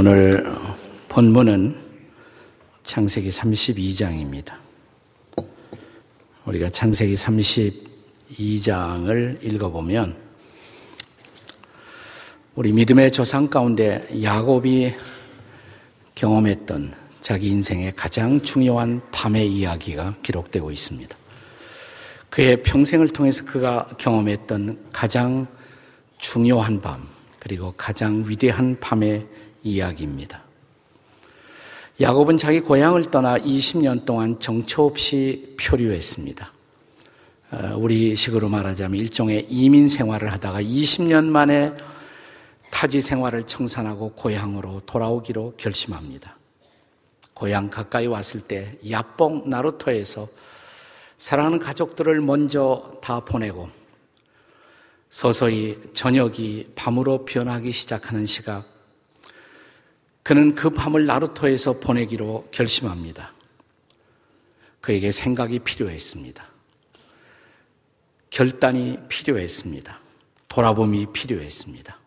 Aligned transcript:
오늘 0.00 0.44
본문은 1.08 1.76
창세기 2.84 3.30
32장입니다. 3.30 4.52
우리가 6.44 6.70
창세기 6.70 7.14
32장을 7.14 9.42
읽어보면 9.42 10.16
우리 12.54 12.70
믿음의 12.70 13.10
조상 13.10 13.48
가운데 13.48 14.06
야곱이 14.22 14.94
경험했던 16.14 16.94
자기 17.20 17.48
인생의 17.48 17.94
가장 17.96 18.40
중요한 18.40 19.00
밤의 19.10 19.52
이야기가 19.52 20.14
기록되고 20.22 20.70
있습니다. 20.70 21.16
그의 22.30 22.62
평생을 22.62 23.08
통해서 23.08 23.44
그가 23.44 23.88
경험했던 23.98 24.90
가장 24.92 25.48
중요한 26.18 26.80
밤, 26.80 27.08
그리고 27.40 27.74
가장 27.76 28.22
위대한 28.28 28.78
밤의 28.78 29.26
이야기입니다. 29.62 30.42
야곱은 32.00 32.38
자기 32.38 32.60
고향을 32.60 33.10
떠나 33.10 33.38
20년 33.38 34.04
동안 34.04 34.38
정처 34.38 34.82
없이 34.82 35.56
표류했습니다. 35.60 36.52
어, 37.50 37.74
우리 37.76 38.14
식으로 38.14 38.48
말하자면 38.48 39.00
일종의 39.00 39.46
이민 39.48 39.88
생활을 39.88 40.30
하다가 40.32 40.62
20년 40.62 41.24
만에 41.24 41.72
타지 42.70 43.00
생활을 43.00 43.44
청산하고 43.44 44.12
고향으로 44.12 44.82
돌아오기로 44.86 45.54
결심합니다. 45.56 46.36
고향 47.34 47.70
가까이 47.70 48.06
왔을 48.06 48.40
때 48.40 48.78
야뽕 48.88 49.48
나루토에서 49.48 50.28
사랑하는 51.16 51.58
가족들을 51.58 52.20
먼저 52.20 52.98
다 53.02 53.20
보내고 53.20 53.68
서서히 55.10 55.80
저녁이 55.94 56.66
밤으로 56.74 57.24
변하기 57.24 57.72
시작하는 57.72 58.26
시각 58.26 58.77
그는 60.28 60.54
그 60.54 60.68
밤을 60.68 61.06
나루토에서 61.06 61.80
보내기로 61.80 62.48
결심합니다. 62.50 63.32
그에게 64.82 65.10
생각이 65.10 65.60
필요했습니다. 65.60 66.46
결단이 68.28 68.98
필요했습니다. 69.08 69.98
돌아봄이 70.48 71.06
필요했습니다. 71.14 71.98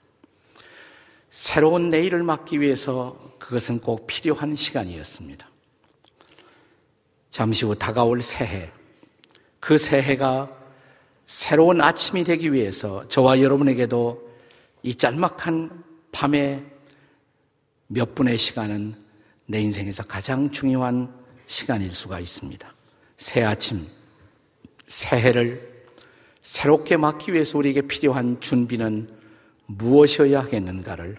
새로운 1.31 1.89
내일을 1.89 2.21
맞기 2.21 2.61
위해서 2.61 3.17
그것은 3.39 3.79
꼭 3.79 4.05
필요한 4.05 4.55
시간이었습니다. 4.55 5.49
잠시 7.31 7.65
후 7.65 7.73
다가올 7.73 8.21
새해, 8.21 8.69
그 9.59 9.79
새해가 9.79 10.47
새로운 11.25 11.81
아침이 11.81 12.23
되기 12.23 12.53
위해서 12.53 13.07
저와 13.07 13.41
여러분에게도 13.41 14.29
이 14.83 14.93
짤막한 14.93 15.83
밤에 16.11 16.71
몇 17.93 18.15
분의 18.15 18.37
시간은 18.37 18.95
내 19.47 19.59
인생에서 19.59 20.03
가장 20.03 20.49
중요한 20.49 21.13
시간일 21.45 21.93
수가 21.93 22.21
있습니다. 22.21 22.73
새 23.17 23.43
아침, 23.43 23.85
새해를 24.87 25.85
새롭게 26.41 26.95
맞기 26.95 27.33
위해서 27.33 27.57
우리에게 27.57 27.81
필요한 27.81 28.39
준비는 28.39 29.09
무엇이어야 29.65 30.39
하겠는가를 30.39 31.17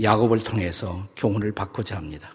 야곱을 0.00 0.38
통해서 0.38 1.08
교훈을 1.16 1.50
받고자 1.50 1.96
합니다. 1.96 2.32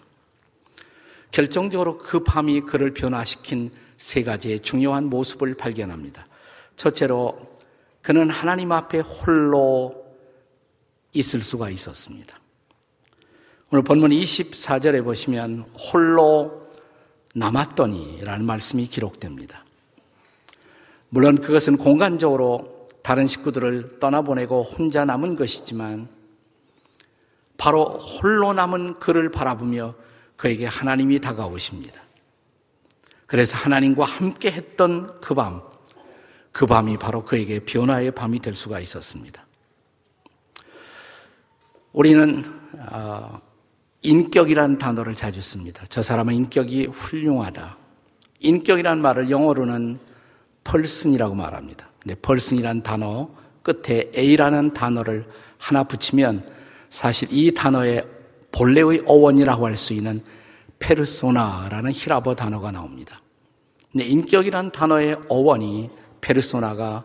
결정적으로 1.30 1.96
그 1.96 2.22
밤이 2.22 2.60
그를 2.62 2.92
변화시킨 2.92 3.70
세 3.96 4.24
가지의 4.24 4.60
중요한 4.60 5.06
모습을 5.06 5.54
발견합니다. 5.54 6.26
첫째로 6.76 7.58
그는 8.02 8.28
하나님 8.28 8.72
앞에 8.72 9.00
홀로 9.00 10.04
있을 11.14 11.40
수가 11.40 11.70
있었습니다. 11.70 12.38
오늘 13.72 13.82
본문 13.82 14.10
24절에 14.10 15.02
보시면 15.02 15.62
홀로 15.74 16.70
남았더니 17.34 18.20
라는 18.22 18.46
말씀이 18.46 18.86
기록됩니다. 18.86 19.64
물론 21.08 21.40
그것은 21.40 21.76
공간적으로 21.76 22.88
다른 23.02 23.26
식구들을 23.26 23.98
떠나보내고 23.98 24.62
혼자 24.62 25.04
남은 25.04 25.34
것이지만 25.34 26.08
바로 27.56 27.86
홀로 27.86 28.52
남은 28.52 29.00
그를 29.00 29.32
바라보며 29.32 29.96
그에게 30.36 30.66
하나님이 30.66 31.20
다가오십니다. 31.20 32.00
그래서 33.26 33.56
하나님과 33.56 34.04
함께 34.04 34.52
했던 34.52 35.20
그 35.20 35.34
밤, 35.34 35.60
그 36.52 36.66
밤이 36.66 36.98
바로 36.98 37.24
그에게 37.24 37.58
변화의 37.58 38.12
밤이 38.12 38.38
될 38.38 38.54
수가 38.54 38.78
있었습니다. 38.78 39.44
우리는 41.92 42.44
아, 42.78 43.40
인격이라는 44.02 44.78
단어를 44.78 45.14
자주 45.14 45.40
씁니다. 45.40 45.84
저 45.88 46.02
사람은 46.02 46.34
인격이 46.34 46.86
훌륭하다. 46.86 47.76
인격이라는 48.40 49.02
말을 49.02 49.30
영어로는 49.30 49.98
펄슨이라고 50.64 51.34
말합니다. 51.34 51.88
근데 52.00 52.14
펄슨이라는 52.16 52.82
단어 52.82 53.28
끝에 53.62 54.10
A라는 54.16 54.72
단어를 54.72 55.26
하나 55.58 55.84
붙이면 55.84 56.46
사실 56.90 57.28
이 57.32 57.52
단어의 57.52 58.04
본래의 58.52 59.02
어원이라고 59.06 59.66
할 59.66 59.76
수 59.76 59.92
있는 59.92 60.22
페르소나라는 60.78 61.92
히라버 61.92 62.34
단어가 62.34 62.70
나옵니다. 62.70 63.18
근데 63.90 64.06
인격이라는 64.06 64.72
단어의 64.72 65.16
어원이 65.28 65.90
페르소나가 66.20 67.04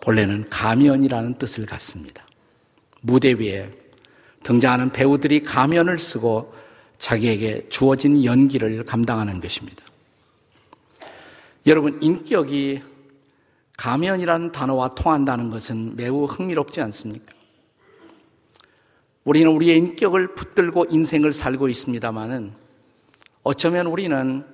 본래는 0.00 0.44
가면이라는 0.50 1.38
뜻을 1.38 1.66
갖습니다. 1.66 2.26
무대 3.00 3.32
위에 3.32 3.70
등장하는 4.44 4.92
배우들이 4.92 5.42
가면을 5.42 5.98
쓰고 5.98 6.54
자기에게 6.98 7.68
주어진 7.68 8.24
연기를 8.24 8.84
감당하는 8.84 9.40
것입니다. 9.40 9.84
여러분, 11.66 11.98
인격이 12.00 12.82
가면이라는 13.76 14.52
단어와 14.52 14.90
통한다는 14.90 15.50
것은 15.50 15.96
매우 15.96 16.24
흥미롭지 16.24 16.80
않습니까? 16.82 17.32
우리는 19.24 19.50
우리의 19.50 19.78
인격을 19.78 20.34
붙들고 20.34 20.86
인생을 20.90 21.32
살고 21.32 21.68
있습니다만은 21.68 22.52
어쩌면 23.42 23.86
우리는 23.86 24.44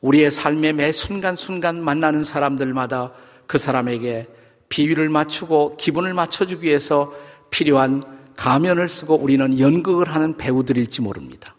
우리의 0.00 0.30
삶의 0.30 0.72
매 0.74 0.92
순간순간 0.92 1.82
만나는 1.82 2.24
사람들마다 2.24 3.12
그 3.46 3.58
사람에게 3.58 4.28
비위를 4.68 5.08
맞추고 5.08 5.76
기분을 5.76 6.12
맞춰주기 6.12 6.66
위해서 6.66 7.14
필요한 7.50 8.15
가면을 8.36 8.88
쓰고 8.88 9.16
우리는 9.16 9.58
연극을 9.58 10.08
하는 10.08 10.36
배우들일지 10.36 11.02
모릅니다. 11.02 11.54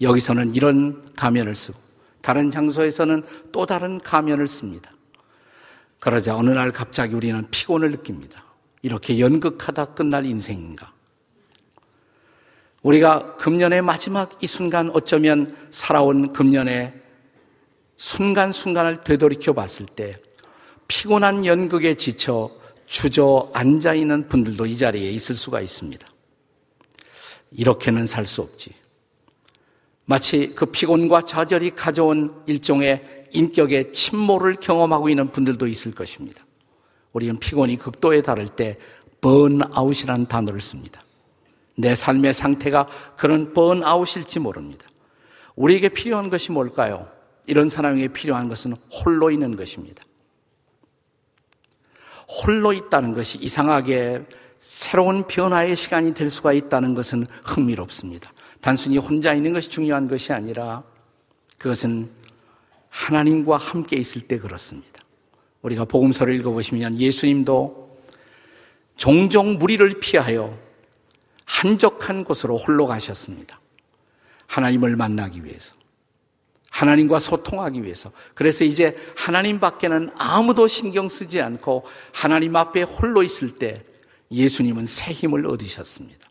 여기서는 0.00 0.54
이런 0.54 1.10
가면을 1.16 1.54
쓰고 1.54 1.78
다른 2.20 2.50
장소에서는 2.50 3.24
또 3.52 3.66
다른 3.66 3.98
가면을 3.98 4.46
씁니다. 4.46 4.92
그러자 5.98 6.36
어느 6.36 6.50
날 6.50 6.72
갑자기 6.72 7.14
우리는 7.14 7.46
피곤을 7.50 7.90
느낍니다. 7.90 8.44
이렇게 8.82 9.18
연극하다 9.18 9.86
끝날 9.94 10.26
인생인가? 10.26 10.92
우리가 12.82 13.36
금년의 13.36 13.82
마지막 13.82 14.36
이 14.42 14.46
순간 14.46 14.90
어쩌면 14.92 15.56
살아온 15.70 16.32
금년의 16.32 16.92
순간순간을 17.96 19.04
되돌이켜 19.04 19.52
봤을 19.52 19.86
때 19.86 20.20
피곤한 20.88 21.46
연극에 21.46 21.94
지쳐 21.94 22.50
주저앉아 22.92 23.94
있는 23.94 24.28
분들도 24.28 24.66
이 24.66 24.76
자리에 24.76 25.10
있을 25.12 25.34
수가 25.34 25.62
있습니다. 25.62 26.06
이렇게는 27.52 28.06
살 28.06 28.26
수 28.26 28.42
없지. 28.42 28.74
마치 30.04 30.52
그 30.54 30.66
피곤과 30.66 31.24
좌절이 31.24 31.70
가져온 31.70 32.42
일종의 32.46 33.28
인격의 33.30 33.94
침몰을 33.94 34.56
경험하고 34.56 35.08
있는 35.08 35.32
분들도 35.32 35.66
있을 35.68 35.92
것입니다. 35.92 36.44
우리는 37.14 37.38
피곤이 37.38 37.78
극도에 37.78 38.20
달할 38.20 38.48
때 38.48 38.76
번아웃이라는 39.22 40.26
단어를 40.26 40.60
씁니다. 40.60 41.00
내 41.78 41.94
삶의 41.94 42.34
상태가 42.34 42.86
그런 43.16 43.54
번아웃일지 43.54 44.38
모릅니다. 44.38 44.86
우리에게 45.56 45.88
필요한 45.88 46.28
것이 46.28 46.52
뭘까요? 46.52 47.10
이런 47.46 47.70
사람에게 47.70 48.08
필요한 48.08 48.50
것은 48.50 48.74
홀로 48.92 49.30
있는 49.30 49.56
것입니다. 49.56 50.04
홀로 52.32 52.72
있다는 52.72 53.12
것이 53.12 53.38
이상하게 53.38 54.24
새로운 54.60 55.26
변화의 55.26 55.76
시간이 55.76 56.14
될 56.14 56.30
수가 56.30 56.52
있다는 56.52 56.94
것은 56.94 57.26
흥미롭습니다. 57.44 58.32
단순히 58.60 58.96
혼자 58.96 59.34
있는 59.34 59.52
것이 59.52 59.68
중요한 59.68 60.08
것이 60.08 60.32
아니라 60.32 60.82
그것은 61.58 62.10
하나님과 62.88 63.56
함께 63.56 63.96
있을 63.96 64.22
때 64.22 64.38
그렇습니다. 64.38 65.02
우리가 65.62 65.84
복음서를 65.84 66.34
읽어보시면 66.36 66.98
예수님도 66.98 67.98
종종 68.96 69.58
무리를 69.58 70.00
피하여 70.00 70.56
한적한 71.44 72.24
곳으로 72.24 72.56
홀로 72.56 72.86
가셨습니다. 72.86 73.60
하나님을 74.46 74.96
만나기 74.96 75.44
위해서. 75.44 75.74
하나님과 76.72 77.20
소통하기 77.20 77.84
위해서. 77.84 78.10
그래서 78.34 78.64
이제 78.64 78.96
하나님 79.14 79.60
밖에는 79.60 80.10
아무도 80.16 80.66
신경 80.66 81.08
쓰지 81.08 81.40
않고 81.40 81.84
하나님 82.12 82.56
앞에 82.56 82.82
홀로 82.82 83.22
있을 83.22 83.58
때 83.58 83.84
예수님은 84.30 84.86
새 84.86 85.12
힘을 85.12 85.46
얻으셨습니다. 85.46 86.26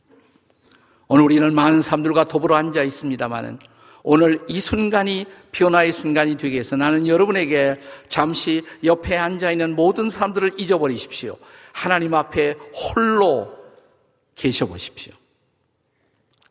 오늘 1.07 1.23
우리는 1.25 1.53
많은 1.53 1.81
사람들과 1.81 2.25
더불어 2.25 2.55
앉아 2.55 2.81
있습니다만은 2.83 3.59
오늘 4.01 4.43
이 4.47 4.59
순간이 4.59 5.27
변화의 5.51 5.91
순간이 5.91 6.37
되기 6.37 6.53
위해서 6.53 6.75
나는 6.75 7.05
여러분에게 7.07 7.79
잠시 8.07 8.63
옆에 8.83 9.15
앉아 9.15 9.51
있는 9.51 9.75
모든 9.75 10.09
사람들을 10.09 10.59
잊어버리십시오. 10.59 11.37
하나님 11.71 12.15
앞에 12.15 12.55
홀로 12.73 13.55
계셔 14.33 14.65
보십시오. 14.65 15.13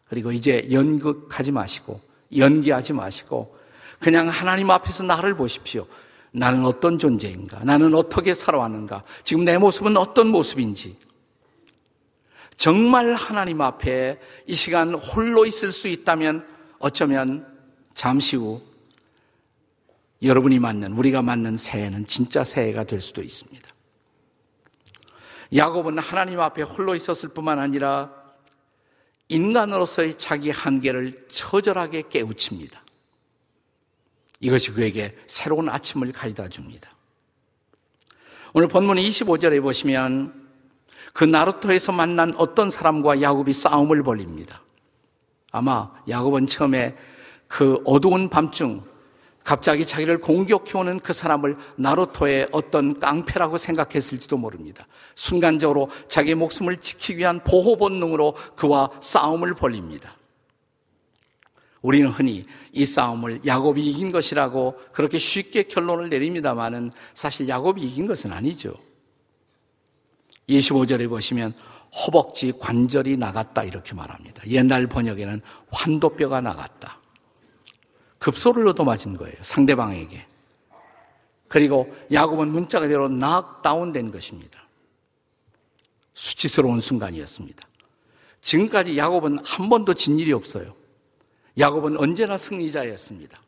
그리고 0.08 0.30
이제 0.30 0.68
연극하지 0.70 1.50
마시고 1.50 2.00
연기하지 2.36 2.92
마시고 2.92 3.59
그냥 4.00 4.28
하나님 4.28 4.70
앞에서 4.70 5.04
나를 5.04 5.34
보십시오. 5.34 5.86
나는 6.32 6.64
어떤 6.64 6.98
존재인가? 6.98 7.60
나는 7.64 7.94
어떻게 7.94 8.34
살아왔는가? 8.34 9.04
지금 9.24 9.44
내 9.44 9.58
모습은 9.58 9.96
어떤 9.96 10.28
모습인지. 10.28 10.96
정말 12.56 13.14
하나님 13.14 13.60
앞에 13.60 14.18
이 14.46 14.54
시간 14.54 14.94
홀로 14.94 15.46
있을 15.46 15.72
수 15.72 15.88
있다면 15.88 16.46
어쩌면 16.78 17.46
잠시 17.94 18.36
후 18.36 18.62
여러분이 20.22 20.58
맞는, 20.58 20.92
우리가 20.92 21.22
맞는 21.22 21.56
새해는 21.56 22.06
진짜 22.06 22.44
새해가 22.44 22.84
될 22.84 23.00
수도 23.00 23.22
있습니다. 23.22 23.68
야곱은 25.54 25.98
하나님 25.98 26.40
앞에 26.40 26.62
홀로 26.62 26.94
있었을 26.94 27.30
뿐만 27.30 27.58
아니라 27.58 28.12
인간으로서의 29.28 30.16
자기 30.16 30.50
한계를 30.50 31.26
처절하게 31.28 32.04
깨우칩니다. 32.08 32.82
이것이 34.40 34.72
그에게 34.72 35.16
새로운 35.26 35.68
아침을 35.68 36.12
가져다 36.12 36.48
줍니다. 36.48 36.90
오늘 38.52 38.68
본문 38.68 38.96
25절에 38.96 39.62
보시면 39.62 40.48
그 41.12 41.24
나루토에서 41.24 41.92
만난 41.92 42.34
어떤 42.36 42.70
사람과 42.70 43.20
야곱이 43.20 43.52
싸움을 43.52 44.02
벌립니다. 44.02 44.62
아마 45.52 45.90
야곱은 46.08 46.46
처음에 46.46 46.96
그 47.46 47.80
어두운 47.84 48.28
밤중 48.28 48.82
갑자기 49.44 49.86
자기를 49.86 50.20
공격해오는 50.20 51.00
그 51.00 51.12
사람을 51.12 51.56
나루토의 51.76 52.48
어떤 52.52 52.98
깡패라고 53.00 53.58
생각했을지도 53.58 54.36
모릅니다. 54.36 54.86
순간적으로 55.14 55.90
자기 56.08 56.34
목숨을 56.34 56.78
지키기 56.78 57.18
위한 57.18 57.42
보호 57.42 57.76
본능으로 57.76 58.36
그와 58.54 58.90
싸움을 59.00 59.54
벌립니다. 59.54 60.14
우리는 61.82 62.08
흔히 62.08 62.46
이 62.72 62.84
싸움을 62.84 63.40
야곱이 63.46 63.84
이긴 63.86 64.12
것이라고 64.12 64.78
그렇게 64.92 65.18
쉽게 65.18 65.64
결론을 65.64 66.10
내립니다만은 66.10 66.92
사실 67.14 67.48
야곱이 67.48 67.82
이긴 67.82 68.06
것은 68.06 68.32
아니죠. 68.32 68.74
25절에 70.48 71.08
보시면 71.08 71.54
허벅지 72.06 72.52
관절이 72.52 73.16
나갔다 73.16 73.64
이렇게 73.64 73.94
말합니다. 73.94 74.46
옛날 74.48 74.86
번역에는 74.86 75.40
환도뼈가 75.72 76.40
나갔다. 76.40 77.00
급소를 78.18 78.68
얻어맞은 78.68 79.16
거예요. 79.16 79.36
상대방에게. 79.40 80.26
그리고 81.48 81.92
야곱은 82.12 82.48
문자 82.48 82.78
그대로 82.78 83.08
낙 83.08 83.62
다운된 83.62 84.12
것입니다. 84.12 84.60
수치스러운 86.12 86.80
순간이었습니다. 86.80 87.66
지금까지 88.42 88.96
야곱은 88.96 89.38
한 89.44 89.68
번도 89.68 89.94
진 89.94 90.18
일이 90.18 90.32
없어요. 90.32 90.79
야곱은 91.60 91.98
언제나 91.98 92.36
승리자였습니다. 92.36 93.40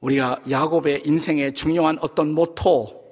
우리가 0.00 0.42
야곱의 0.50 1.02
인생에 1.06 1.52
중요한 1.52 1.98
어떤 2.00 2.32
모토, 2.32 3.06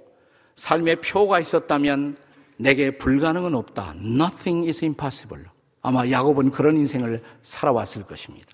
삶의 0.56 0.96
표가 0.96 1.40
있었다면 1.40 2.16
내게 2.56 2.99
불가능은 2.99 3.55
없다. 3.55 3.94
Nothing 3.96 4.66
is 4.66 4.84
impossible. 4.84 5.46
아마 5.82 6.08
야곱은 6.08 6.50
그런 6.50 6.76
인생을 6.76 7.22
살아왔을 7.43 8.05
것입니다. 8.05 8.49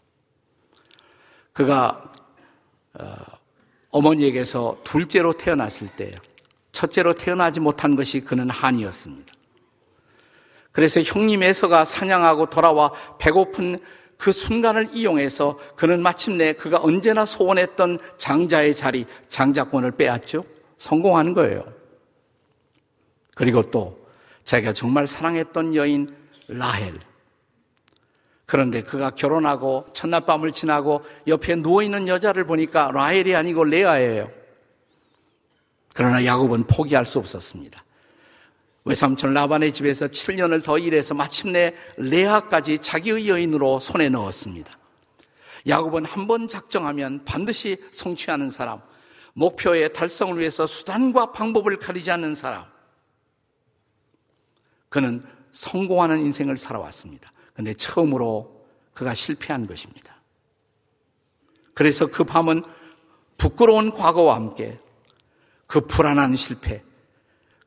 그가 1.53 2.13
어, 2.95 4.01
머니에게서 4.01 4.79
둘째로 4.85 5.33
태어났을 5.35 5.89
때 5.89 6.15
첫째로 6.73 7.15
태어나지 7.15 7.61
못한 7.61 7.97
것이 7.97 8.21
그는 8.21 8.49
한이었습니다. 8.51 9.33
그래서 10.73 11.01
형님 11.01 11.43
에서가 11.43 11.85
사냥하고 11.85 12.51
돌아와 12.51 12.93
배고픈 13.19 13.79
그 14.17 14.33
순간을 14.33 14.91
이용해서 14.93 15.59
그는 15.77 16.03
마침내 16.03 16.53
그가 16.53 16.79
언제나 16.83 17.25
소원했던 17.25 17.99
장자의 18.19 18.77
자리, 18.77 19.07
장자권을 19.31 19.93
빼앗죠. 19.93 20.45
성공하는 20.77 21.33
거예요. 21.35 21.65
그리고 23.35 23.71
또 23.71 24.07
자기가 24.45 24.75
정말 24.75 25.07
사랑했던 25.07 25.75
여인 25.75 26.15
라헬. 26.49 26.99
그런데 28.45 28.83
그가 28.83 29.11
결혼하고 29.11 29.87
첫날 29.93 30.23
밤을 30.23 30.51
지나고 30.51 31.03
옆에 31.27 31.55
누워있는 31.57 32.09
여자를 32.09 32.45
보니까 32.45 32.91
라헬이 32.91 33.35
아니고 33.35 33.65
레아예요. 33.65 34.31
그러나 35.95 36.25
야곱은 36.25 36.65
포기할 36.65 37.07
수 37.07 37.19
없었습니다. 37.19 37.83
외삼촌 38.85 39.35
라반의 39.35 39.73
집에서 39.73 40.07
7년을 40.07 40.65
더 40.65 40.79
일해서 40.79 41.15
마침내 41.15 41.75
레아까지 41.97 42.79
자기의 42.79 43.29
여인으로 43.29 43.79
손에 43.81 44.09
넣었습니다. 44.09 44.79
야곱은 45.67 46.07
한 46.07 46.27
번 46.27 46.49
작정하면 46.49 47.23
반드시 47.25 47.77
성취하는 47.91 48.49
사람, 48.51 48.81
목표의 49.35 49.93
달성을 49.93 50.39
위해서 50.39 50.67
수단과 50.67 51.33
방법을 51.33 51.79
가리지 51.79 52.11
않는 52.11 52.35
사람. 52.35 52.65
그는 54.89 55.23
성공하는 55.53 56.21
인생을 56.21 56.57
살아왔습니다. 56.57 57.31
근데 57.53 57.75
처음으로 57.75 58.65
그가 58.95 59.15
실패한 59.15 59.67
것입니다. 59.67 60.17
그래서 61.75 62.07
그 62.07 62.25
밤은 62.25 62.63
부끄러운 63.37 63.91
과거와 63.91 64.35
함께 64.35 64.79
그 65.67 65.81
불안한 65.83 66.37
실패, 66.37 66.83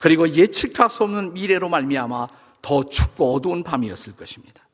그리고 0.04 0.28
예측할 0.28 0.90
수 0.90 1.04
없는 1.04 1.34
미래로 1.34 1.70
말미암아 1.70 2.28
더 2.62 2.84
춥고 2.84 3.36
어두운 3.36 3.64
밤이었을 3.64 4.18
것입니다. 4.18 4.68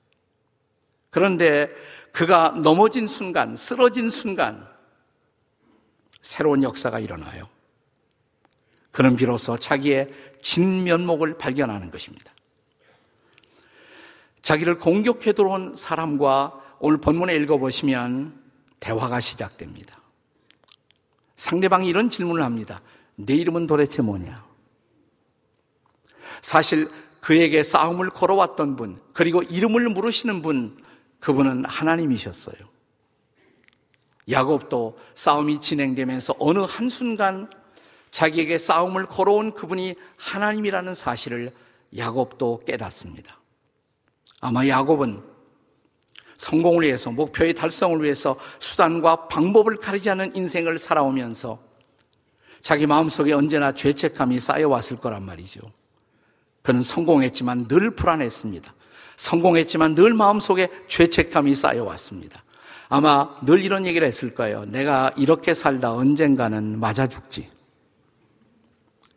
그런데 1.11 1.69
그가 2.11 2.49
넘어진 2.63 3.05
순간, 3.05 3.55
쓰러진 3.55 4.09
순간 4.09 4.67
새로운 6.23 6.63
역사가 6.63 6.97
일어나요. 6.97 7.47
그는 8.89 9.15
비로소 9.15 9.55
자기의 9.55 10.11
진면목을 10.41 11.37
발견하는 11.37 11.91
것입니다. 11.91 12.33
자기를 14.41 14.79
공격해 14.79 15.33
들어온 15.33 15.75
사람과 15.75 16.59
오늘 16.79 16.97
본문에 16.97 17.35
읽어보시면 17.35 18.33
대화가 18.79 19.19
시작됩니다. 19.19 20.01
상대방이 21.35 21.87
이런 21.87 22.09
질문을 22.09 22.43
합니다. 22.43 22.81
내 23.15 23.35
이름은 23.35 23.67
도대체 23.67 24.01
뭐냐? 24.01 24.48
사실 26.41 26.89
그에게 27.19 27.63
싸움을 27.63 28.09
걸어왔던 28.09 28.75
분, 28.75 28.99
그리고 29.13 29.41
이름을 29.43 29.89
물으시는 29.89 30.41
분, 30.41 30.77
그분은 31.19 31.65
하나님이셨어요. 31.65 32.55
야곱도 34.29 34.97
싸움이 35.15 35.59
진행되면서 35.59 36.35
어느 36.39 36.59
한순간 36.59 37.49
자기에게 38.11 38.57
싸움을 38.57 39.05
걸어온 39.05 39.53
그분이 39.53 39.95
하나님이라는 40.17 40.93
사실을 40.93 41.51
야곱도 41.95 42.61
깨닫습니다. 42.65 43.39
아마 44.41 44.67
야곱은 44.67 45.21
성공을 46.37 46.85
위해서, 46.85 47.11
목표의 47.11 47.53
달성을 47.53 48.01
위해서 48.01 48.39
수단과 48.59 49.27
방법을 49.27 49.77
가리지 49.77 50.09
않는 50.11 50.35
인생을 50.35 50.79
살아오면서 50.79 51.59
자기 52.61 52.87
마음속에 52.87 53.33
언제나 53.33 53.73
죄책감이 53.73 54.39
쌓여왔을 54.39 54.97
거란 54.97 55.25
말이죠. 55.25 55.61
그는 56.69 56.83
성공했지만 56.83 57.67
늘 57.67 57.89
불안했습니다. 57.89 58.71
성공했지만 59.15 59.95
늘 59.95 60.13
마음속에 60.13 60.69
죄책감이 60.87 61.55
쌓여왔습니다. 61.55 62.43
아마 62.89 63.35
늘 63.43 63.63
이런 63.63 63.87
얘기를 63.87 64.05
했을 64.05 64.35
거예요. 64.35 64.65
내가 64.65 65.11
이렇게 65.17 65.55
살다 65.55 65.93
언젠가는 65.93 66.79
맞아 66.79 67.07
죽지. 67.07 67.49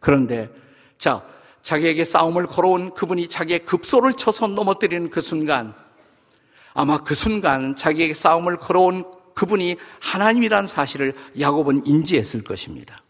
그런데, 0.01 0.49
자, 0.97 1.23
자기에게 1.61 2.05
싸움을 2.05 2.47
걸어온 2.47 2.95
그분이 2.95 3.29
자기의 3.29 3.67
급소를 3.67 4.15
쳐서 4.15 4.47
넘어뜨리는 4.47 5.11
그 5.11 5.21
순간, 5.21 5.75
아마 6.73 7.05
그 7.05 7.15
순간 7.15 7.77
자기에게 7.77 8.15
싸움을 8.15 8.57
걸어온 8.57 9.05
그분이 9.35 9.77
하나님이란 10.01 10.67
사실을 10.67 11.15
야곱은 11.39 11.85
인지했을 11.85 12.45
것입니다. 12.45 13.03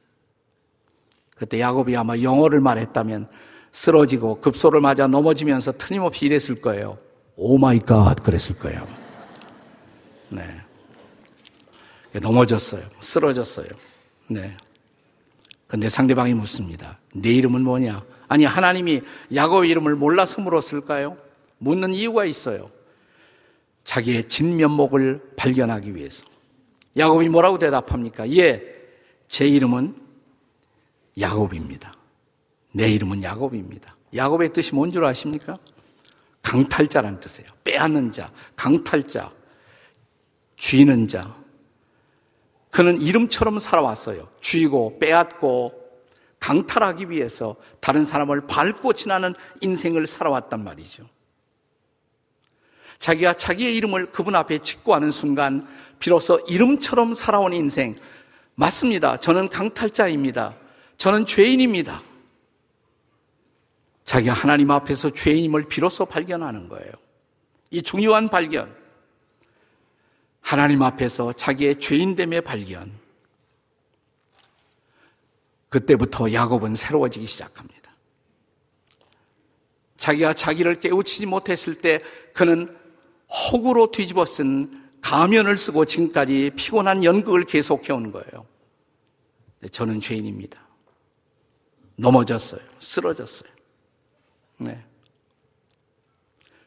그때 1.36 1.60
야곱이 1.60 1.96
아마 1.96 2.18
영어를 2.18 2.60
말했다면 2.60 3.28
쓰러지고 3.72 4.40
급소를 4.40 4.80
맞아 4.80 5.06
넘어지면서 5.06 5.72
틀림없이 5.72 6.26
이랬을 6.26 6.60
거예요. 6.60 6.98
Oh 7.36 7.58
my 7.58 7.80
God 7.80 8.22
그랬을 8.22 8.58
거예요. 8.58 8.86
네. 10.28 10.44
넘어졌어요. 12.20 12.82
쓰러졌어요. 13.00 13.68
네. 14.28 14.56
근데 15.66 15.88
상대방이 15.88 16.34
묻습니다. 16.34 16.98
내 17.14 17.30
이름은 17.30 17.62
뭐냐? 17.62 18.04
아니 18.28 18.44
하나님이 18.44 19.00
야곱의 19.34 19.70
이름을 19.70 19.94
몰라서 19.94 20.42
물었을까요? 20.42 21.16
묻는 21.58 21.94
이유가 21.94 22.26
있어요. 22.26 22.70
자기의 23.84 24.28
진면목을 24.28 25.32
발견하기 25.36 25.94
위해서. 25.94 26.24
야곱이 26.96 27.30
뭐라고 27.30 27.58
대답합니까? 27.58 28.30
예, 28.32 28.62
제 29.28 29.48
이름은 29.48 29.96
야곱입니다. 31.18 31.92
내 32.72 32.88
이름은 32.90 33.22
야곱입니다. 33.22 33.96
야곱의 34.14 34.52
뜻이 34.52 34.74
뭔 34.74 34.90
줄 34.92 35.04
아십니까? 35.04 35.58
강탈자란 36.42 37.20
뜻이에요. 37.20 37.50
빼앗는 37.64 38.12
자, 38.12 38.30
강탈자, 38.56 39.30
쥐는 40.56 41.08
자. 41.08 41.34
그는 42.70 43.00
이름처럼 43.00 43.58
살아왔어요. 43.58 44.28
쥐고 44.40 44.98
빼앗고 44.98 45.80
강탈하기 46.40 47.10
위해서 47.10 47.56
다른 47.80 48.04
사람을 48.04 48.46
밟고 48.46 48.94
지나는 48.94 49.34
인생을 49.60 50.06
살아왔단 50.06 50.64
말이죠. 50.64 51.08
자기가 52.98 53.34
자기의 53.34 53.76
이름을 53.76 54.12
그분 54.12 54.34
앞에 54.34 54.58
짓고 54.58 54.94
하는 54.94 55.10
순간 55.10 55.66
비로소 55.98 56.40
이름처럼 56.48 57.14
살아온 57.14 57.52
인생 57.52 57.96
맞습니다. 58.54 59.18
저는 59.18 59.48
강탈자입니다. 59.48 60.56
저는 60.98 61.26
죄인입니다. 61.26 62.00
자기가 64.04 64.32
하나님 64.32 64.70
앞에서 64.70 65.10
죄인임을 65.10 65.68
비로소 65.68 66.04
발견하는 66.04 66.68
거예요. 66.68 66.92
이 67.70 67.82
중요한 67.82 68.28
발견. 68.28 68.74
하나님 70.40 70.82
앞에서 70.82 71.32
자기의 71.32 71.78
죄인됨의 71.78 72.42
발견. 72.42 72.92
그때부터 75.68 76.32
야곱은 76.32 76.74
새로워지기 76.74 77.26
시작합니다. 77.26 77.82
자기가 79.96 80.34
자기를 80.34 80.80
깨우치지 80.80 81.26
못했을 81.26 81.76
때 81.76 82.02
그는 82.34 82.76
허구로 83.28 83.92
뒤집어 83.92 84.24
쓴 84.24 84.82
가면을 85.00 85.56
쓰고 85.56 85.84
지금까지 85.84 86.50
피곤한 86.56 87.04
연극을 87.04 87.44
계속해 87.44 87.92
온 87.92 88.12
거예요. 88.12 88.46
저는 89.70 90.00
죄인입니다. 90.00 90.60
넘어졌어요. 91.96 92.60
쓰러졌어요. 92.80 93.51
네. 94.64 94.84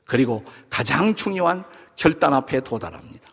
그리고 0.05 0.43
가장 0.69 1.15
중요한 1.15 1.63
결단 1.95 2.33
앞에 2.33 2.61
도달합니다. 2.61 3.31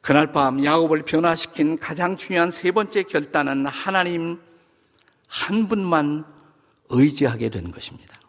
그날 0.00 0.32
밤 0.32 0.62
야곱을 0.62 1.02
변화시킨 1.02 1.78
가장 1.78 2.16
중요한 2.16 2.50
세 2.50 2.72
번째 2.72 3.04
결단은 3.04 3.66
하나님 3.66 4.38
한 5.26 5.66
분만 5.66 6.26
의지하게 6.90 7.48
된 7.48 7.72
것입니다. 7.72 8.20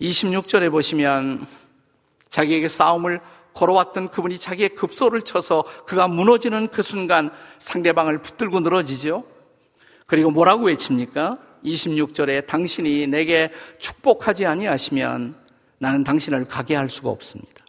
26절에 0.00 0.70
보시면 0.70 1.46
자기에게 2.30 2.68
싸움을 2.68 3.20
걸어왔던 3.54 4.10
그분이 4.10 4.38
자기의 4.38 4.70
급소를 4.70 5.22
쳐서 5.22 5.64
그가 5.86 6.06
무너지는 6.06 6.68
그 6.68 6.82
순간 6.82 7.30
상대방을 7.58 8.22
붙들고 8.22 8.60
늘어지죠. 8.60 9.24
그리고 10.06 10.30
뭐라고 10.30 10.66
외칩니까? 10.66 11.38
26절에 11.64 12.46
당신이 12.46 13.06
내게 13.06 13.50
축복하지 13.78 14.46
아니하시면 14.46 15.36
나는 15.78 16.04
당신을 16.04 16.44
가게 16.44 16.74
할 16.74 16.88
수가 16.88 17.10
없습니다. 17.10 17.64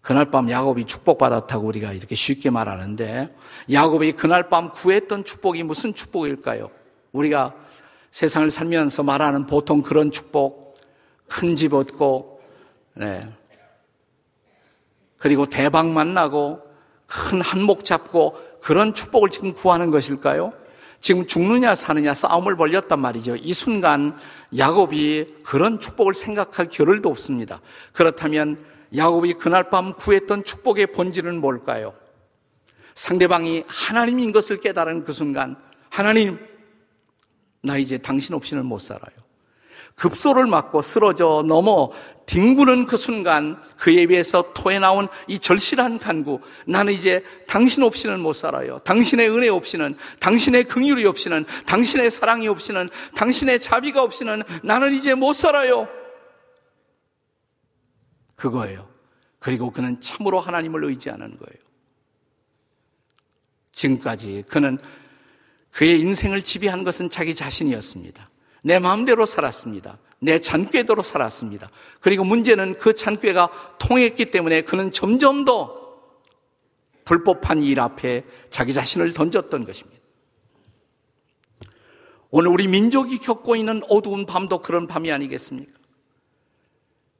그날 0.00 0.30
밤 0.30 0.48
야곱이 0.48 0.86
축복받았다고 0.86 1.66
우리가 1.66 1.92
이렇게 1.92 2.14
쉽게 2.14 2.48
말하는데 2.48 3.34
야곱이 3.70 4.12
그날 4.12 4.48
밤 4.48 4.72
구했던 4.72 5.24
축복이 5.24 5.62
무슨 5.64 5.92
축복일까요? 5.92 6.70
우리가 7.12 7.54
세상을 8.10 8.48
살면서 8.50 9.02
말하는 9.02 9.46
보통 9.46 9.82
그런 9.82 10.10
축복, 10.10 10.78
큰 11.28 11.56
집 11.56 11.74
얻고, 11.74 12.40
네. 12.94 13.28
그리고 15.18 15.46
대박 15.46 15.88
만나고, 15.88 16.62
큰 17.06 17.40
한목 17.40 17.84
잡고, 17.84 18.34
그런 18.62 18.94
축복을 18.94 19.28
지금 19.28 19.52
구하는 19.52 19.90
것일까요? 19.90 20.52
지금 21.00 21.26
죽느냐 21.26 21.74
사느냐 21.74 22.14
싸움을 22.14 22.56
벌였단 22.56 22.98
말이죠. 23.00 23.36
이 23.36 23.52
순간 23.52 24.16
야곱이 24.56 25.36
그런 25.44 25.78
축복을 25.78 26.14
생각할 26.14 26.66
겨를도 26.66 27.08
없습니다. 27.08 27.60
그렇다면 27.92 28.64
야곱이 28.96 29.34
그날 29.34 29.70
밤 29.70 29.94
구했던 29.94 30.44
축복의 30.44 30.88
본질은 30.88 31.40
뭘까요? 31.40 31.94
상대방이 32.94 33.64
하나님인 33.68 34.32
것을 34.32 34.58
깨달은 34.58 35.04
그 35.04 35.12
순간 35.12 35.56
하나님 35.88 36.38
나 37.62 37.76
이제 37.76 37.98
당신 37.98 38.34
없이는 38.34 38.64
못 38.66 38.80
살아요. 38.80 39.27
급소를 39.98 40.46
맞고 40.46 40.80
쓰러져 40.80 41.44
넘어 41.46 41.90
뒹구는 42.26 42.86
그 42.86 42.96
순간 42.96 43.60
그에 43.76 44.06
비해서 44.06 44.52
토해 44.54 44.78
나온 44.78 45.08
이 45.26 45.38
절실한 45.38 45.98
간구 45.98 46.40
나는 46.66 46.92
이제 46.92 47.24
당신 47.46 47.82
없이는 47.82 48.20
못 48.20 48.34
살아요. 48.34 48.78
당신의 48.80 49.30
은혜 49.30 49.48
없이는 49.48 49.96
당신의 50.20 50.64
긍휼이 50.64 51.04
없이는 51.04 51.44
당신의 51.66 52.10
사랑이 52.10 52.46
없이는 52.48 52.90
당신의 53.14 53.60
자비가 53.60 54.02
없이는 54.02 54.42
나는 54.62 54.94
이제 54.94 55.14
못 55.14 55.32
살아요. 55.32 55.88
그거예요. 58.36 58.88
그리고 59.38 59.70
그는 59.70 60.00
참으로 60.00 60.38
하나님을 60.38 60.84
의지하는 60.84 61.30
거예요. 61.38 61.68
지금까지 63.72 64.44
그는 64.48 64.78
그의 65.70 66.00
인생을 66.00 66.42
지배한 66.42 66.84
것은 66.84 67.08
자기 67.08 67.34
자신이었습니다. 67.34 68.28
내 68.62 68.78
마음대로 68.78 69.26
살았습니다. 69.26 69.98
내 70.20 70.40
잔꾀대로 70.40 71.02
살았습니다. 71.02 71.70
그리고 72.00 72.24
문제는 72.24 72.78
그 72.78 72.94
잔꾀가 72.94 73.76
통했기 73.78 74.30
때문에 74.30 74.62
그는 74.62 74.90
점점 74.90 75.44
더 75.44 75.78
불법한 77.04 77.62
일 77.62 77.80
앞에 77.80 78.24
자기 78.50 78.72
자신을 78.72 79.12
던졌던 79.12 79.64
것입니다. 79.64 79.98
오늘 82.30 82.50
우리 82.50 82.68
민족이 82.68 83.18
겪고 83.18 83.56
있는 83.56 83.80
어두운 83.88 84.26
밤도 84.26 84.58
그런 84.58 84.86
밤이 84.86 85.10
아니겠습니까? 85.10 85.72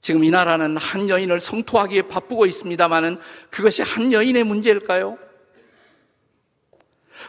지금 0.01 0.25
이 0.25 0.31
나라는 0.31 0.77
한 0.77 1.09
여인을 1.09 1.41
성토하기에 1.41 2.03
바쁘고 2.03 2.47
있습니다만은 2.47 3.19
그것이 3.51 3.83
한 3.83 4.13
여인의 4.13 4.45
문제일까요? 4.45 5.19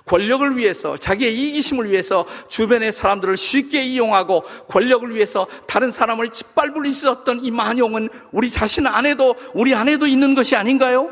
권력을 0.05 0.57
위해서 0.57 0.97
자기의 0.97 1.37
이기심을 1.37 1.89
위해서 1.89 2.25
주변의 2.47 2.91
사람들을 2.91 3.37
쉽게 3.37 3.83
이용하고 3.83 4.43
권력을 4.67 5.13
위해서 5.13 5.47
다른 5.67 5.91
사람을 5.91 6.29
짓밟을 6.29 6.85
있었던 6.85 7.43
이 7.43 7.51
만용은 7.51 8.09
우리 8.31 8.49
자신 8.49 8.87
안에도 8.87 9.35
우리 9.53 9.73
안에도 9.73 10.07
있는 10.07 10.35
것이 10.35 10.55
아닌가요? 10.55 11.11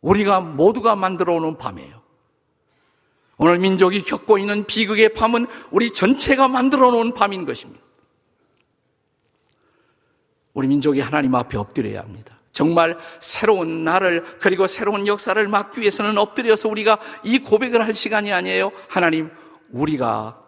우리가 0.00 0.40
모두가 0.40 0.96
만들어 0.96 1.34
오는 1.34 1.58
밤이에요. 1.58 1.98
오늘 3.36 3.58
민족이 3.58 4.02
겪고 4.02 4.38
있는 4.38 4.64
비극의 4.66 5.14
밤은 5.14 5.46
우리 5.70 5.90
전체가 5.90 6.48
만들어 6.48 6.90
놓은 6.90 7.14
밤인 7.14 7.46
것입니다. 7.46 7.82
우리 10.54 10.66
민족이 10.66 11.00
하나님 11.00 11.34
앞에 11.36 11.56
엎드려야 11.56 12.00
합니다. 12.00 12.37
정말 12.58 12.98
새로운 13.20 13.84
날을 13.84 14.38
그리고 14.40 14.66
새로운 14.66 15.06
역사를 15.06 15.46
막기 15.46 15.80
위해서는 15.80 16.18
엎드려서 16.18 16.68
우리가 16.68 16.98
이 17.22 17.38
고백을 17.38 17.84
할 17.84 17.94
시간이 17.94 18.32
아니에요. 18.32 18.72
하나님, 18.88 19.30
우리가 19.70 20.42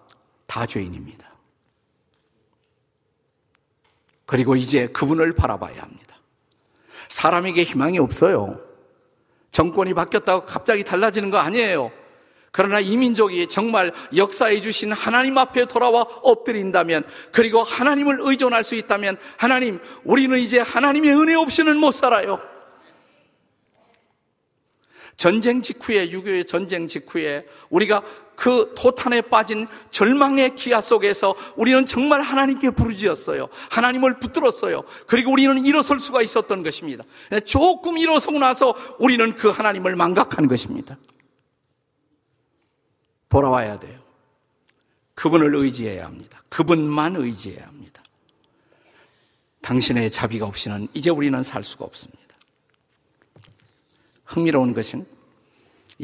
다 0.49 0.67
죄인입니다. 0.67 1.31
그리고 4.27 4.57
이제 4.57 4.89
그분을 4.89 5.35
바라봐야 5.35 5.83
합니다. 5.83 6.17
사람에게 7.09 7.63
희망이 7.63 8.01
없어요. 8.01 8.61
정권이 9.53 9.95
바뀌었다고 9.95 10.47
갑자기 10.47 10.83
달라지는 10.83 11.31
거 11.31 11.39
아니에요. 11.39 11.93
그러나 12.53 12.81
이 12.81 12.97
민족이 12.97 13.47
정말 13.47 13.93
역사해 14.15 14.61
주신 14.61 14.93
하나님 14.93 15.39
앞에 15.39 15.67
돌아와 15.67 16.03
엎드린다면 16.23 17.05
그리고 17.33 17.63
하나님을 17.63 18.19
의존할 18.21 18.65
수 18.65 18.75
있다면 18.75 19.19
하나님 19.37 19.79
우리는 20.05 20.37
이제 20.39 20.59
하나님의 20.59 21.15
은혜 21.15 21.35
없이는 21.35 21.77
못 21.77 21.93
살아요. 21.93 22.41
전쟁 25.17 25.61
직후에 25.61 26.11
유교의 26.11 26.47
전쟁 26.47 26.89
직후에 26.89 27.47
우리가 27.69 28.03
그 28.35 28.73
토탄에 28.75 29.21
빠진 29.21 29.69
절망의 29.91 30.55
기아 30.57 30.81
속에서 30.81 31.35
우리는 31.57 31.85
정말 31.85 32.23
하나님께 32.23 32.71
부르짖었어요. 32.71 33.49
하나님을 33.71 34.19
붙들었어요. 34.19 34.83
그리고 35.07 35.31
우리는 35.31 35.63
일어설 35.67 35.99
수가 35.99 36.23
있었던 36.23 36.63
것입니다. 36.63 37.05
조금 37.45 37.99
일어서고 37.99 38.39
나서 38.39 38.75
우리는 38.99 39.35
그 39.35 39.51
하나님을 39.51 39.95
망각한 39.95 40.49
것입니다. 40.49 40.97
돌아와야 43.31 43.79
돼요. 43.79 43.99
그분을 45.15 45.55
의지해야 45.55 46.05
합니다. 46.05 46.43
그분만 46.51 47.17
의지해야 47.17 47.67
합니다. 47.67 48.03
당신의 49.63 50.11
자비가 50.11 50.47
없이는 50.47 50.89
이제 50.95 51.11
우리는 51.11 51.43
살 51.43 51.65
수가 51.65 51.85
없습니다. 51.85 52.21
흥미로운 54.25 54.75
것은 54.75 55.07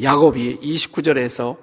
야곱이 0.00 0.60
29절에서 0.60 1.56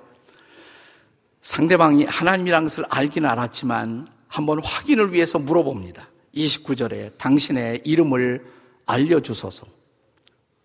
상대방이 1.42 2.06
하나님이란 2.06 2.64
것을 2.64 2.86
알긴 2.90 3.26
알았지만 3.26 4.08
한번 4.28 4.60
확인을 4.64 5.14
위해서 5.14 5.38
물어봅니다. 5.40 6.10
29절에 6.34 7.18
당신의 7.18 7.82
이름을 7.86 8.46
알려주소서. 8.86 9.68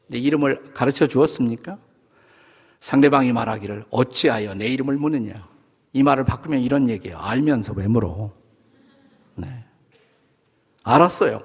내 0.07 0.19
이름을 0.19 0.73
가르쳐 0.73 1.07
주었습니까? 1.07 1.79
상대방이 2.81 3.33
말하기를 3.33 3.85
어찌하여 3.91 4.55
내 4.55 4.67
이름을 4.69 4.97
묻느냐. 4.97 5.49
이 5.93 6.03
말을 6.03 6.25
바꾸면 6.25 6.61
이런 6.61 6.89
얘기예요. 6.89 7.19
알면서 7.19 7.73
왜 7.75 7.89
물어? 7.89 8.33
네. 9.35 9.65
알았어요. 10.85 11.43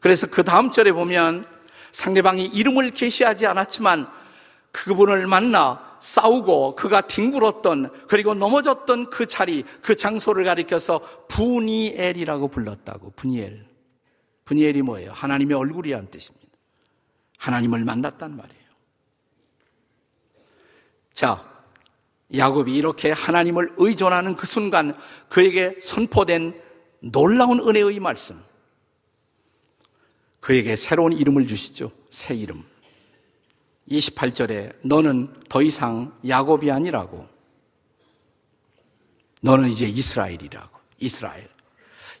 그래서 0.00 0.26
그 0.28 0.44
다음 0.44 0.70
절에 0.70 0.92
보면 0.92 1.46
상대방이 1.92 2.46
이름을 2.46 2.90
계시하지 2.90 3.46
않았지만 3.46 4.08
그분을 4.72 5.26
만나 5.26 5.96
싸우고 6.00 6.76
그가 6.76 7.00
뒹굴었던 7.02 8.06
그리고 8.06 8.34
넘어졌던 8.34 9.10
그 9.10 9.26
자리 9.26 9.64
그 9.82 9.96
장소를 9.96 10.44
가리켜서 10.44 11.00
분이엘이라고 11.28 12.48
불렀다고 12.48 13.12
분이엘 13.16 13.66
분이엘이 14.44 14.82
뭐예요? 14.82 15.10
하나님의 15.12 15.56
얼굴이란 15.56 16.10
뜻입니다. 16.10 16.46
하나님을 17.38 17.84
만났단 17.84 18.36
말이에요. 18.36 18.67
자, 21.18 21.44
야곱이 22.32 22.76
이렇게 22.76 23.10
하나님을 23.10 23.74
의존하는 23.76 24.36
그 24.36 24.46
순간 24.46 24.96
그에게 25.28 25.74
선포된 25.80 26.62
놀라운 27.00 27.58
은혜의 27.58 27.98
말씀. 27.98 28.40
그에게 30.38 30.76
새로운 30.76 31.12
이름을 31.12 31.48
주시죠. 31.48 31.90
새 32.08 32.36
이름. 32.36 32.62
28절에 33.90 34.76
너는 34.82 35.34
더 35.48 35.60
이상 35.60 36.16
야곱이 36.24 36.70
아니라고. 36.70 37.26
너는 39.40 39.70
이제 39.70 39.88
이스라엘이라고. 39.88 40.78
이스라엘. 41.00 41.48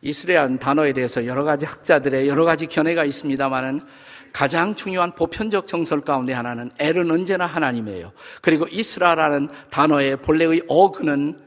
이스라엘 0.02 0.58
단어에 0.58 0.92
대해서 0.92 1.24
여러 1.24 1.44
가지 1.44 1.66
학자들의 1.66 2.26
여러 2.26 2.44
가지 2.44 2.66
견해가 2.66 3.04
있습니다만은 3.04 3.80
가장 4.32 4.74
중요한 4.74 5.14
보편적 5.14 5.66
정설 5.66 6.00
가운데 6.00 6.32
하나는 6.32 6.70
엘은 6.78 7.10
언제나 7.10 7.46
하나님이에요. 7.46 8.12
그리고 8.42 8.66
이스라라는 8.70 9.48
단어의 9.70 10.18
본래의 10.18 10.62
어근은 10.68 11.38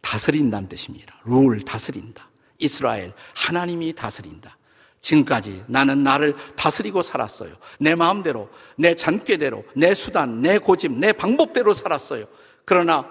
다스린다는 0.00 0.68
뜻입니다. 0.68 1.14
룰, 1.24 1.60
다스린다. 1.62 2.28
이스라엘, 2.58 3.12
하나님이 3.34 3.92
다스린다. 3.94 4.56
지금까지 5.02 5.64
나는 5.66 6.02
나를 6.02 6.34
다스리고 6.56 7.02
살았어요. 7.02 7.54
내 7.78 7.94
마음대로, 7.94 8.48
내 8.76 8.94
잔꾀대로, 8.94 9.64
내 9.74 9.94
수단, 9.94 10.42
내 10.42 10.58
고집, 10.58 10.92
내 10.92 11.12
방법대로 11.12 11.74
살았어요. 11.74 12.26
그러나 12.64 13.08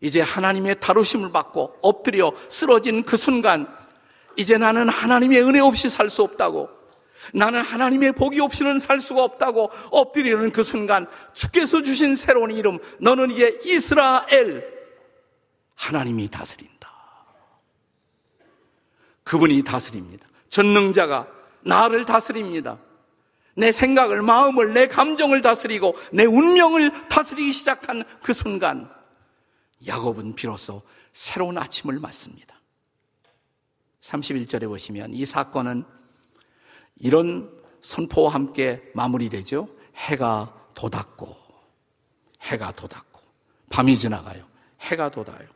이제 0.00 0.20
하나님의 0.20 0.80
다루심을 0.80 1.30
받고 1.30 1.76
엎드려 1.82 2.32
쓰러진 2.48 3.04
그 3.04 3.16
순간 3.16 3.68
이제 4.36 4.58
나는 4.58 4.88
하나님의 4.88 5.42
은혜 5.42 5.60
없이 5.60 5.88
살 5.88 6.10
수 6.10 6.22
없다고 6.22 6.81
나는 7.32 7.62
하나님의 7.62 8.12
복이 8.12 8.40
없이는 8.40 8.78
살 8.78 9.00
수가 9.00 9.22
없다고 9.22 9.70
엎드리는 9.90 10.50
그 10.50 10.62
순간 10.62 11.06
주께서 11.32 11.82
주신 11.82 12.14
새로운 12.14 12.50
이름 12.50 12.78
너는 13.00 13.30
이제 13.30 13.60
이스라엘 13.64 14.64
하나님이 15.74 16.28
다스린다. 16.28 16.92
그분이 19.24 19.62
다스립니다. 19.62 20.28
전능자가 20.50 21.28
나를 21.62 22.04
다스립니다. 22.04 22.78
내 23.54 23.70
생각을, 23.70 24.22
마음을, 24.22 24.72
내 24.72 24.88
감정을 24.88 25.42
다스리고 25.42 25.96
내 26.12 26.24
운명을 26.24 27.08
다스리기 27.08 27.52
시작한 27.52 28.04
그 28.22 28.32
순간 28.32 28.90
야곱은 29.86 30.34
비로소 30.34 30.82
새로운 31.12 31.58
아침을 31.58 31.98
맞습니다. 31.98 32.56
31절에 34.00 34.66
보시면 34.66 35.14
이 35.14 35.24
사건은 35.26 35.84
이런 36.96 37.50
선포와 37.80 38.32
함께 38.32 38.82
마무리되죠. 38.94 39.68
해가 39.96 40.54
돋았고, 40.74 41.36
해가 42.42 42.72
돋았고, 42.72 43.20
밤이 43.70 43.96
지나가요. 43.96 44.44
해가 44.80 45.10
돋아요. 45.10 45.48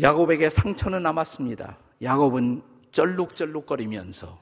야곱에게 0.00 0.48
상처는 0.48 1.02
남았습니다. 1.02 1.78
야곱은 2.02 2.62
쩔룩쩔룩거리면서 2.92 4.38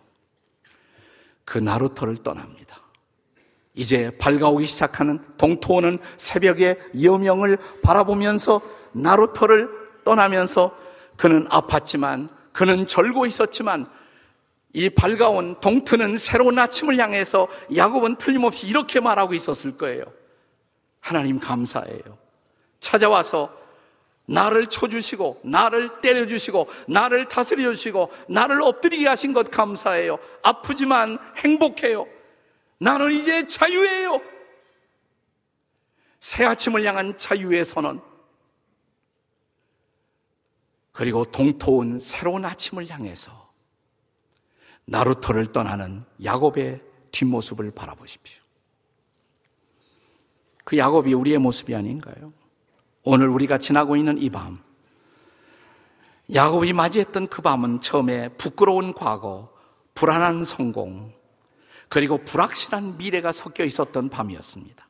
그 1.44 1.58
나루터를 1.58 2.18
떠납니다. 2.18 2.80
이제 3.74 4.10
밝아오기 4.18 4.66
시작하는 4.66 5.24
동토오는 5.38 5.98
새벽의 6.16 6.78
여명을 7.02 7.58
바라보면서 7.82 8.60
나루터를 8.92 9.68
떠나면서 10.04 10.76
그는 11.16 11.48
아팠지만 11.48 12.28
그는 12.52 12.86
절고 12.86 13.26
있었지만 13.26 13.88
이 14.74 14.90
밝아온 14.90 15.58
동트는 15.60 16.18
새로운 16.18 16.58
아침을 16.58 16.98
향해서 16.98 17.48
야곱은 17.74 18.16
틀림없이 18.16 18.66
이렇게 18.66 19.00
말하고 19.00 19.34
있었을 19.34 19.76
거예요. 19.78 20.04
하나님 21.00 21.38
감사해요. 21.38 22.18
찾아와서 22.80 23.56
나를 24.26 24.66
쳐주시고, 24.66 25.40
나를 25.42 26.02
때려주시고, 26.02 26.70
나를 26.86 27.28
다스려주시고, 27.28 28.12
나를 28.28 28.60
엎드리게 28.60 29.08
하신 29.08 29.32
것 29.32 29.50
감사해요. 29.50 30.18
아프지만 30.42 31.18
행복해요. 31.38 32.06
나는 32.78 33.10
이제 33.12 33.46
자유예요. 33.46 34.20
새 36.20 36.44
아침을 36.44 36.84
향한 36.84 37.16
자유의 37.16 37.64
선언. 37.64 38.02
그리고 40.92 41.24
동토운 41.24 41.98
새로운 41.98 42.44
아침을 42.44 42.90
향해서 42.90 43.37
나루토를 44.90 45.52
떠나는 45.52 46.04
야곱의 46.24 46.82
뒷모습을 47.10 47.70
바라보십시오. 47.72 48.42
그 50.64 50.78
야곱이 50.78 51.12
우리의 51.12 51.38
모습이 51.38 51.74
아닌가요? 51.74 52.32
오늘 53.02 53.28
우리가 53.28 53.58
지나고 53.58 53.96
있는 53.96 54.18
이 54.18 54.30
밤, 54.30 54.62
야곱이 56.32 56.72
맞이했던 56.72 57.28
그 57.28 57.42
밤은 57.42 57.80
처음에 57.82 58.30
부끄러운 58.30 58.94
과거, 58.94 59.52
불안한 59.94 60.44
성공, 60.44 61.12
그리고 61.88 62.18
불확실한 62.24 62.96
미래가 62.96 63.32
섞여 63.32 63.64
있었던 63.64 64.08
밤이었습니다. 64.08 64.88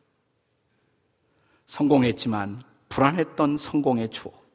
성공했지만 1.67 2.63
불안했던 2.89 3.57
성공의 3.57 4.11
추억. 4.11 4.47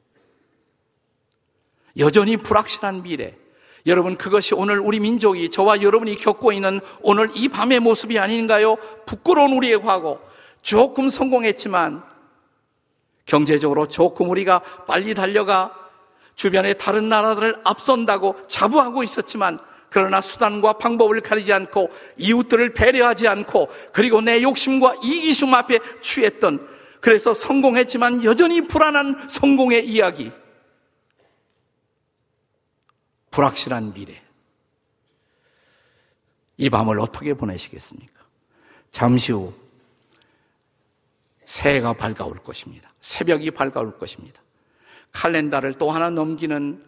여전히 1.97 2.37
불확실한 2.37 3.03
미래. 3.03 3.42
여러분, 3.85 4.15
그것이 4.15 4.55
오늘 4.55 4.79
우리 4.79 4.99
민족이 4.99 5.49
저와 5.49 5.81
여러분이 5.81 6.15
겪고 6.15 6.53
있는 6.53 6.79
오늘 7.01 7.29
이 7.35 7.49
밤의 7.49 7.81
모습이 7.81 8.17
아닌가요? 8.17 8.77
부끄러운 9.05 9.53
우리의 9.53 9.81
과거. 9.81 10.21
조금 10.61 11.09
성공했지만 11.09 12.03
경제적으로 13.25 13.87
조금 13.87 14.29
우리가 14.29 14.59
빨리 14.87 15.13
달려가 15.13 15.73
주변의 16.35 16.77
다른 16.77 17.09
나라들을 17.09 17.57
앞선다고 17.63 18.35
자부하고 18.47 19.03
있었지만 19.03 19.59
그러나 19.89 20.21
수단과 20.21 20.73
방법을 20.73 21.21
가리지 21.21 21.53
않고 21.53 21.91
이웃들을 22.17 22.73
배려하지 22.73 23.27
않고 23.27 23.69
그리고 23.91 24.21
내 24.21 24.41
욕심과 24.41 24.95
이기심 25.03 25.53
앞에 25.53 25.79
취했던 26.01 26.67
그래서 26.99 27.33
성공했지만 27.33 28.23
여전히 28.23 28.61
불안한 28.61 29.27
성공의 29.29 29.85
이야기. 29.87 30.31
불확실한 33.33 33.93
미래. 33.93 34.21
이 36.57 36.69
밤을 36.69 36.99
어떻게 36.99 37.33
보내시겠습니까? 37.33 38.13
잠시 38.91 39.31
후 39.31 39.53
새해가 41.43 41.93
밝아올 41.93 42.35
것입니다. 42.43 42.93
새벽이 43.01 43.49
밝아올 43.51 43.97
것입니다. 43.97 44.39
칼렌다를 45.11 45.73
또 45.73 45.91
하나 45.91 46.11
넘기는 46.11 46.81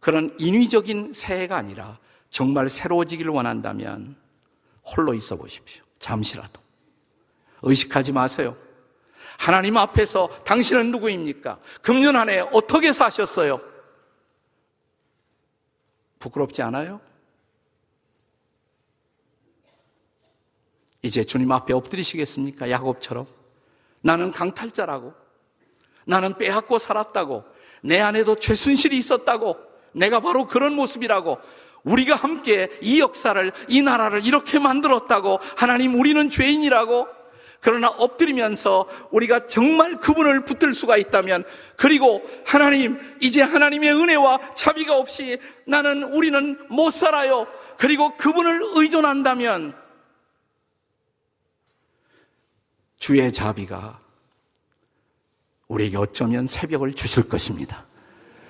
그런 0.00 0.34
인위적인 0.38 1.12
새해가 1.12 1.56
아니라 1.56 1.98
정말 2.28 2.68
새로워지기를 2.68 3.30
원한다면 3.30 4.16
홀로 4.84 5.14
있어 5.14 5.36
보십시오. 5.36 5.84
잠시라도. 6.00 6.60
의식하지 7.62 8.10
마세요. 8.12 8.56
하나님 9.38 9.76
앞에서 9.76 10.28
당신은 10.44 10.90
누구입니까? 10.90 11.58
금년 11.82 12.16
한 12.16 12.28
해 12.28 12.40
어떻게 12.40 12.92
사셨어요? 12.92 13.73
부끄럽지 16.24 16.62
않아요? 16.62 17.00
이제 21.02 21.22
주님 21.22 21.52
앞에 21.52 21.74
엎드리시겠습니까? 21.74 22.70
야곱처럼. 22.70 23.26
나는 24.02 24.32
강탈자라고. 24.32 25.12
나는 26.06 26.38
빼앗고 26.38 26.78
살았다고. 26.78 27.44
내 27.82 28.00
안에도 28.00 28.36
최순실이 28.36 28.96
있었다고. 28.96 29.58
내가 29.92 30.20
바로 30.20 30.46
그런 30.46 30.74
모습이라고. 30.74 31.38
우리가 31.84 32.14
함께 32.14 32.70
이 32.80 33.00
역사를, 33.00 33.52
이 33.68 33.82
나라를 33.82 34.24
이렇게 34.24 34.58
만들었다고. 34.58 35.40
하나님, 35.56 35.94
우리는 35.94 36.30
죄인이라고. 36.30 37.06
그러나 37.64 37.88
엎드리면서 37.88 38.86
우리가 39.10 39.46
정말 39.46 39.98
그분을 39.98 40.44
붙들 40.44 40.74
수가 40.74 40.98
있다면 40.98 41.44
그리고 41.76 42.22
하나님 42.44 42.98
이제 43.22 43.40
하나님의 43.40 43.90
은혜와 43.90 44.54
자비가 44.54 44.98
없이 44.98 45.38
나는 45.66 46.02
우리는 46.02 46.58
못 46.68 46.90
살아요. 46.90 47.46
그리고 47.78 48.14
그분을 48.18 48.60
의존한다면 48.74 49.74
주의 52.98 53.32
자비가 53.32 53.98
우리에게 55.68 55.96
어쩌면 55.96 56.46
새벽을 56.46 56.92
주실 56.92 57.30
것입니다. 57.30 57.86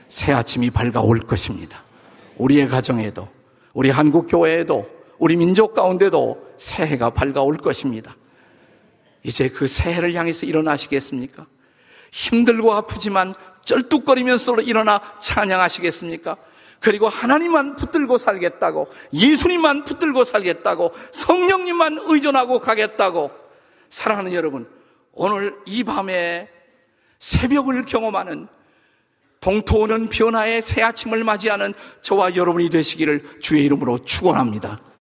새 0.08 0.32
아침이 0.32 0.70
밝아올 0.70 1.20
것입니다. 1.20 1.84
우리의 2.36 2.66
가정에도 2.66 3.28
우리 3.74 3.90
한국 3.90 4.26
교회에도 4.26 4.90
우리 5.20 5.36
민족 5.36 5.72
가운데도 5.72 6.56
새해가 6.58 7.10
밝아올 7.10 7.58
것입니다. 7.58 8.16
이제 9.24 9.48
그 9.48 9.66
새해를 9.66 10.14
향해서 10.14 10.46
일어나시겠습니까? 10.46 11.46
힘들고 12.12 12.72
아프지만 12.74 13.34
쩔뚝거리면서 13.64 14.60
일어나 14.60 15.00
찬양하시겠습니까? 15.20 16.36
그리고 16.78 17.08
하나님만 17.08 17.76
붙들고 17.76 18.18
살겠다고, 18.18 18.92
예수님만 19.14 19.84
붙들고 19.84 20.24
살겠다고, 20.24 20.92
성령님만 21.12 22.00
의존하고 22.04 22.60
가겠다고, 22.60 23.30
사랑하는 23.88 24.34
여러분, 24.34 24.68
오늘 25.12 25.56
이 25.64 25.82
밤에 25.82 26.48
새벽을 27.18 27.86
경험하는 27.86 28.48
동토오는 29.40 30.10
변화의 30.10 30.60
새 30.60 30.82
아침을 30.82 31.24
맞이하는 31.24 31.72
저와 32.02 32.36
여러분이 32.36 32.68
되시기를 32.68 33.40
주의 33.40 33.64
이름으로 33.64 33.98
축원합니다. 33.98 34.80